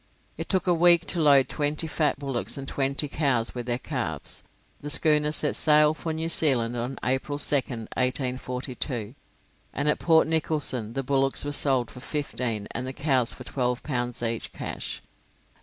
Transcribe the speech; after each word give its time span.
It 0.35 0.49
took 0.49 0.65
a 0.65 0.73
week 0.73 1.05
to 1.09 1.21
load 1.21 1.47
twenty 1.47 1.85
fat 1.85 2.17
bullocks 2.17 2.57
and 2.57 2.67
twenty 2.67 3.07
cows 3.07 3.53
with 3.53 3.67
their 3.67 3.77
calves. 3.77 4.41
The 4.81 4.89
schooner 4.89 5.31
set 5.31 5.55
sail 5.55 5.93
for 5.93 6.11
New 6.11 6.27
Zealand 6.27 6.75
on 6.75 6.97
April 7.05 7.37
2nd, 7.37 7.81
1842, 7.95 9.13
and 9.73 9.87
at 9.87 9.99
Port 9.99 10.25
Nicholson 10.25 10.93
the 10.93 11.03
bullocks 11.03 11.45
were 11.45 11.51
sold 11.51 11.91
for 11.91 11.99
fifteen 11.99 12.67
and 12.71 12.87
the 12.87 12.93
cows 12.93 13.31
for 13.31 13.43
twelve 13.43 13.83
pounds 13.83 14.23
each, 14.23 14.51
cash. 14.51 15.03